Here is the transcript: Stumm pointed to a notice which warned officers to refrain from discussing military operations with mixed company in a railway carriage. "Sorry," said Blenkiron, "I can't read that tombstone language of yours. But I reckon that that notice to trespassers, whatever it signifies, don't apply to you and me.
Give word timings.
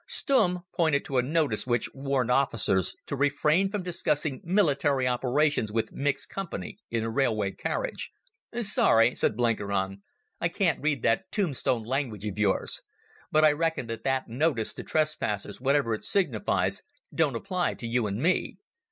Stumm 0.09 0.63
pointed 0.75 1.05
to 1.05 1.19
a 1.19 1.21
notice 1.21 1.67
which 1.67 1.87
warned 1.93 2.31
officers 2.31 2.95
to 3.05 3.15
refrain 3.15 3.69
from 3.69 3.83
discussing 3.83 4.41
military 4.43 5.07
operations 5.07 5.71
with 5.71 5.93
mixed 5.93 6.27
company 6.27 6.79
in 6.89 7.03
a 7.03 7.09
railway 7.11 7.51
carriage. 7.51 8.09
"Sorry," 8.63 9.13
said 9.13 9.37
Blenkiron, 9.37 10.01
"I 10.39 10.47
can't 10.47 10.81
read 10.81 11.03
that 11.03 11.31
tombstone 11.31 11.83
language 11.83 12.25
of 12.25 12.39
yours. 12.39 12.81
But 13.31 13.45
I 13.45 13.51
reckon 13.51 13.85
that 13.85 14.03
that 14.03 14.27
notice 14.27 14.73
to 14.73 14.83
trespassers, 14.83 15.61
whatever 15.61 15.93
it 15.93 16.03
signifies, 16.03 16.81
don't 17.13 17.35
apply 17.35 17.75
to 17.75 17.85
you 17.85 18.07
and 18.07 18.19
me. 18.19 18.57